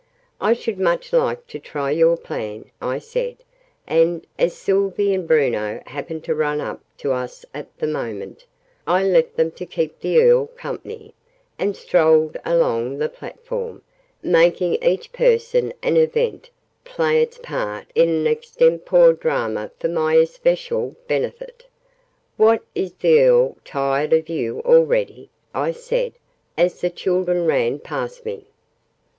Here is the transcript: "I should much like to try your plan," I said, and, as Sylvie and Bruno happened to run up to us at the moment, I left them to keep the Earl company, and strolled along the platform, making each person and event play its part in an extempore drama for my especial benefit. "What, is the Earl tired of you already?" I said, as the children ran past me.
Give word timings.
"I 0.39 0.53
should 0.53 0.79
much 0.79 1.13
like 1.13 1.45
to 1.45 1.59
try 1.59 1.91
your 1.91 2.17
plan," 2.17 2.71
I 2.81 2.97
said, 2.97 3.37
and, 3.85 4.25
as 4.39 4.55
Sylvie 4.55 5.13
and 5.13 5.27
Bruno 5.27 5.83
happened 5.85 6.23
to 6.23 6.33
run 6.33 6.59
up 6.59 6.81
to 6.97 7.11
us 7.11 7.45
at 7.53 7.77
the 7.77 7.85
moment, 7.85 8.45
I 8.87 9.03
left 9.03 9.35
them 9.35 9.51
to 9.51 9.63
keep 9.67 9.99
the 9.99 10.19
Earl 10.19 10.47
company, 10.47 11.13
and 11.59 11.75
strolled 11.77 12.35
along 12.43 12.97
the 12.97 13.09
platform, 13.09 13.83
making 14.23 14.81
each 14.83 15.11
person 15.13 15.71
and 15.83 15.99
event 15.99 16.49
play 16.83 17.21
its 17.21 17.37
part 17.37 17.85
in 17.93 18.09
an 18.09 18.25
extempore 18.25 19.13
drama 19.13 19.69
for 19.77 19.87
my 19.87 20.15
especial 20.15 20.95
benefit. 21.07 21.67
"What, 22.37 22.63
is 22.73 22.91
the 22.93 23.19
Earl 23.21 23.57
tired 23.63 24.13
of 24.13 24.29
you 24.29 24.61
already?" 24.61 25.29
I 25.53 25.71
said, 25.71 26.13
as 26.57 26.81
the 26.81 26.89
children 26.89 27.45
ran 27.45 27.77
past 27.77 28.25
me. 28.25 28.47